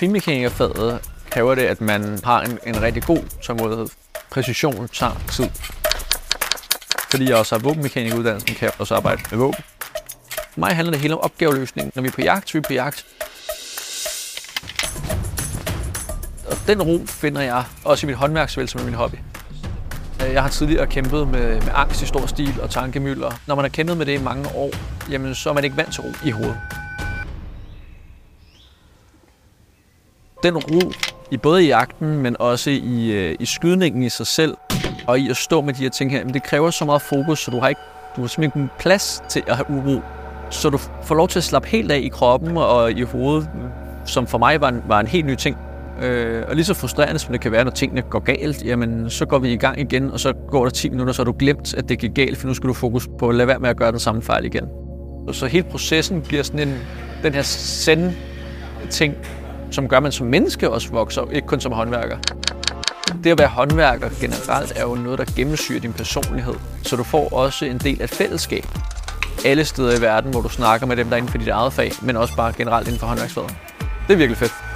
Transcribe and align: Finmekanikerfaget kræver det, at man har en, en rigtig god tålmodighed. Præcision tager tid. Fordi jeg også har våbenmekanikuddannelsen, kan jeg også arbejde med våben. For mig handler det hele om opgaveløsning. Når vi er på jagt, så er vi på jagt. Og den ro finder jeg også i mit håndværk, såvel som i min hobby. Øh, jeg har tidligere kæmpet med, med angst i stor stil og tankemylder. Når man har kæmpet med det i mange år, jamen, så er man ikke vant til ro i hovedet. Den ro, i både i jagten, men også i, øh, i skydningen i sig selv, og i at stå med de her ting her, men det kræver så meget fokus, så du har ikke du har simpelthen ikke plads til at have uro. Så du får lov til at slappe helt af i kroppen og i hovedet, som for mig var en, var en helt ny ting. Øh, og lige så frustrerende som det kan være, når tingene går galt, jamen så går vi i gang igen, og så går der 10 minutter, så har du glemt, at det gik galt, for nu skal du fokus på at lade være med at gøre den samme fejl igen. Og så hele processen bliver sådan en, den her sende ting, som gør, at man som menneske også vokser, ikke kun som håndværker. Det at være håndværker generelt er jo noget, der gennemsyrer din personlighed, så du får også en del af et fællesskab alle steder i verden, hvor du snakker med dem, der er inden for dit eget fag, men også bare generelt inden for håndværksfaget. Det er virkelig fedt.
Finmekanikerfaget 0.00 1.00
kræver 1.30 1.54
det, 1.54 1.62
at 1.62 1.80
man 1.80 2.18
har 2.24 2.42
en, 2.42 2.58
en 2.66 2.82
rigtig 2.82 3.02
god 3.02 3.18
tålmodighed. 3.42 3.86
Præcision 4.30 4.88
tager 4.88 5.22
tid. 5.32 5.48
Fordi 7.10 7.28
jeg 7.28 7.36
også 7.36 7.54
har 7.54 7.62
våbenmekanikuddannelsen, 7.62 8.54
kan 8.54 8.66
jeg 8.66 8.72
også 8.78 8.94
arbejde 8.94 9.22
med 9.30 9.38
våben. 9.38 9.64
For 10.52 10.60
mig 10.60 10.76
handler 10.76 10.92
det 10.92 11.00
hele 11.00 11.14
om 11.14 11.20
opgaveløsning. 11.20 11.92
Når 11.94 12.02
vi 12.02 12.08
er 12.08 12.12
på 12.12 12.20
jagt, 12.20 12.50
så 12.50 12.58
er 12.58 12.60
vi 12.60 12.66
på 12.66 12.72
jagt. 12.72 13.06
Og 16.46 16.56
den 16.66 16.82
ro 16.82 17.00
finder 17.06 17.40
jeg 17.42 17.64
også 17.84 18.06
i 18.06 18.08
mit 18.08 18.16
håndværk, 18.16 18.50
såvel 18.50 18.68
som 18.68 18.80
i 18.80 18.84
min 18.84 18.94
hobby. 18.94 19.16
Øh, 20.26 20.32
jeg 20.32 20.42
har 20.42 20.50
tidligere 20.50 20.86
kæmpet 20.86 21.28
med, 21.28 21.60
med 21.60 21.72
angst 21.74 22.02
i 22.02 22.06
stor 22.06 22.26
stil 22.26 22.60
og 22.62 22.70
tankemylder. 22.70 23.30
Når 23.46 23.54
man 23.54 23.64
har 23.64 23.70
kæmpet 23.70 23.96
med 23.96 24.06
det 24.06 24.20
i 24.20 24.22
mange 24.22 24.48
år, 24.54 24.70
jamen, 25.10 25.34
så 25.34 25.50
er 25.50 25.54
man 25.54 25.64
ikke 25.64 25.76
vant 25.76 25.92
til 25.92 26.02
ro 26.02 26.08
i 26.24 26.30
hovedet. 26.30 26.79
Den 30.42 30.56
ro, 30.56 30.92
i 31.30 31.36
både 31.36 31.64
i 31.64 31.66
jagten, 31.66 32.18
men 32.18 32.36
også 32.38 32.70
i, 32.70 33.12
øh, 33.12 33.36
i 33.40 33.46
skydningen 33.46 34.02
i 34.02 34.08
sig 34.08 34.26
selv, 34.26 34.56
og 35.06 35.18
i 35.18 35.30
at 35.30 35.36
stå 35.36 35.60
med 35.60 35.74
de 35.74 35.82
her 35.82 35.90
ting 35.90 36.10
her, 36.10 36.24
men 36.24 36.34
det 36.34 36.42
kræver 36.42 36.70
så 36.70 36.84
meget 36.84 37.02
fokus, 37.02 37.38
så 37.38 37.50
du 37.50 37.58
har 37.58 37.68
ikke 37.68 37.80
du 38.16 38.20
har 38.20 38.28
simpelthen 38.28 38.62
ikke 38.62 38.74
plads 38.78 39.22
til 39.28 39.42
at 39.46 39.56
have 39.56 39.70
uro. 39.70 40.00
Så 40.50 40.70
du 40.70 40.78
får 40.78 41.14
lov 41.14 41.28
til 41.28 41.38
at 41.38 41.44
slappe 41.44 41.68
helt 41.68 41.92
af 41.92 41.98
i 41.98 42.08
kroppen 42.08 42.56
og 42.56 42.92
i 42.92 43.02
hovedet, 43.02 43.50
som 44.04 44.26
for 44.26 44.38
mig 44.38 44.60
var 44.60 44.68
en, 44.68 44.82
var 44.88 45.00
en 45.00 45.06
helt 45.06 45.26
ny 45.26 45.34
ting. 45.34 45.56
Øh, 46.02 46.44
og 46.48 46.54
lige 46.54 46.64
så 46.64 46.74
frustrerende 46.74 47.18
som 47.18 47.32
det 47.32 47.40
kan 47.40 47.52
være, 47.52 47.64
når 47.64 47.70
tingene 47.70 48.02
går 48.02 48.18
galt, 48.18 48.64
jamen 48.64 49.10
så 49.10 49.26
går 49.26 49.38
vi 49.38 49.52
i 49.52 49.56
gang 49.56 49.80
igen, 49.80 50.10
og 50.10 50.20
så 50.20 50.32
går 50.48 50.64
der 50.64 50.70
10 50.70 50.88
minutter, 50.88 51.12
så 51.12 51.22
har 51.22 51.24
du 51.24 51.36
glemt, 51.38 51.74
at 51.74 51.88
det 51.88 51.98
gik 51.98 52.14
galt, 52.14 52.38
for 52.38 52.46
nu 52.46 52.54
skal 52.54 52.68
du 52.68 52.72
fokus 52.72 53.08
på 53.18 53.28
at 53.28 53.34
lade 53.34 53.48
være 53.48 53.58
med 53.58 53.70
at 53.70 53.76
gøre 53.76 53.92
den 53.92 53.98
samme 53.98 54.22
fejl 54.22 54.44
igen. 54.44 54.64
Og 55.28 55.34
så 55.34 55.46
hele 55.46 55.66
processen 55.70 56.22
bliver 56.22 56.42
sådan 56.42 56.68
en, 56.68 56.78
den 57.22 57.34
her 57.34 57.42
sende 57.42 58.14
ting, 58.90 59.14
som 59.70 59.88
gør, 59.88 59.96
at 59.96 60.02
man 60.02 60.12
som 60.12 60.26
menneske 60.26 60.70
også 60.70 60.90
vokser, 60.90 61.30
ikke 61.32 61.46
kun 61.46 61.60
som 61.60 61.72
håndværker. 61.72 62.18
Det 63.24 63.30
at 63.30 63.38
være 63.38 63.48
håndværker 63.48 64.10
generelt 64.20 64.72
er 64.76 64.82
jo 64.82 64.94
noget, 64.94 65.18
der 65.18 65.24
gennemsyrer 65.36 65.80
din 65.80 65.92
personlighed, 65.92 66.54
så 66.82 66.96
du 66.96 67.02
får 67.02 67.32
også 67.32 67.64
en 67.64 67.78
del 67.78 68.00
af 68.00 68.04
et 68.04 68.10
fællesskab 68.10 68.64
alle 69.44 69.64
steder 69.64 69.98
i 69.98 70.00
verden, 70.00 70.30
hvor 70.30 70.40
du 70.40 70.48
snakker 70.48 70.86
med 70.86 70.96
dem, 70.96 71.06
der 71.06 71.12
er 71.12 71.16
inden 71.16 71.30
for 71.30 71.38
dit 71.38 71.48
eget 71.48 71.72
fag, 71.72 71.92
men 72.02 72.16
også 72.16 72.36
bare 72.36 72.52
generelt 72.52 72.88
inden 72.88 73.00
for 73.00 73.06
håndværksfaget. 73.06 73.54
Det 73.78 74.12
er 74.12 74.16
virkelig 74.16 74.36
fedt. 74.36 74.69